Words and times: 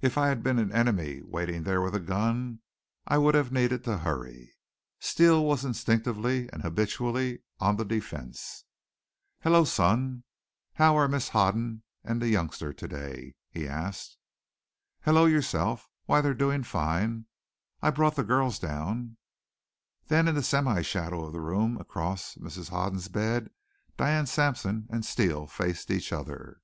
If 0.00 0.16
I 0.16 0.28
had 0.28 0.44
been 0.44 0.60
an 0.60 0.70
enemy 0.70 1.20
waiting 1.20 1.64
there 1.64 1.80
with 1.82 1.96
a 1.96 1.98
gun 1.98 2.60
I 3.08 3.18
would 3.18 3.34
have 3.34 3.50
needed 3.50 3.82
to 3.82 3.98
hurry. 3.98 4.54
Steele 5.00 5.44
was 5.44 5.64
instinctively 5.64 6.48
and 6.52 6.62
habitually 6.62 7.42
on 7.58 7.74
the 7.76 7.84
defense. 7.84 8.62
"Hello, 9.40 9.64
son! 9.64 10.22
How 10.74 10.96
are 10.96 11.08
Mrs. 11.08 11.30
Hoden 11.30 11.82
and 12.04 12.22
the 12.22 12.28
youngster 12.28 12.72
to 12.72 12.86
day?" 12.86 13.34
he 13.50 13.66
asked. 13.66 14.16
"Hello 15.00 15.24
yourself! 15.24 15.88
Why, 16.06 16.20
they're 16.20 16.34
doing 16.34 16.62
fine! 16.62 17.26
I 17.80 17.90
brought 17.90 18.14
the 18.14 18.22
girls 18.22 18.60
down" 18.60 19.16
Then 20.06 20.28
in 20.28 20.36
the 20.36 20.42
semishadow 20.44 21.24
of 21.26 21.32
the 21.32 21.40
room, 21.40 21.78
across 21.78 22.36
Mrs. 22.36 22.68
Hoden's 22.68 23.08
bed, 23.08 23.50
Diane 23.96 24.26
Sampson 24.26 24.86
and 24.88 25.04
Steele 25.04 25.48
faced 25.48 25.90
each 25.90 26.12
other. 26.12 26.60